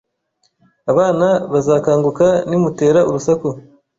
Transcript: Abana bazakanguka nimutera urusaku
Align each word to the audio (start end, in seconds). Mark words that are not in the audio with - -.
Abana 0.91 1.27
bazakanguka 1.51 2.27
nimutera 2.49 2.99
urusaku 3.09 3.49